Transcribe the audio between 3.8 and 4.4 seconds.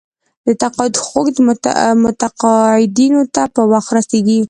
رسیږي.